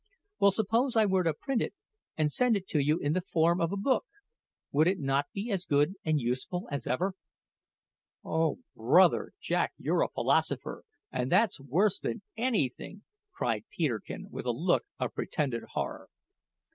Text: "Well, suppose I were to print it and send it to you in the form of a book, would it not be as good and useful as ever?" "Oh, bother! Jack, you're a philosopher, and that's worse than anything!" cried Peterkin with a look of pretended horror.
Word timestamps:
"Well, 0.39 0.49
suppose 0.49 0.95
I 0.95 1.05
were 1.05 1.21
to 1.21 1.31
print 1.31 1.61
it 1.61 1.75
and 2.17 2.31
send 2.31 2.57
it 2.57 2.67
to 2.69 2.79
you 2.79 2.97
in 2.97 3.13
the 3.13 3.21
form 3.21 3.61
of 3.61 3.71
a 3.71 3.77
book, 3.77 4.07
would 4.71 4.87
it 4.87 4.97
not 4.97 5.27
be 5.31 5.51
as 5.51 5.67
good 5.67 5.93
and 6.03 6.19
useful 6.19 6.67
as 6.71 6.87
ever?" 6.87 7.13
"Oh, 8.25 8.57
bother! 8.75 9.33
Jack, 9.39 9.73
you're 9.77 10.01
a 10.01 10.09
philosopher, 10.09 10.85
and 11.11 11.31
that's 11.31 11.59
worse 11.59 11.99
than 11.99 12.23
anything!" 12.35 13.03
cried 13.31 13.65
Peterkin 13.69 14.31
with 14.31 14.47
a 14.47 14.51
look 14.51 14.85
of 14.97 15.13
pretended 15.13 15.61
horror. 15.73 16.09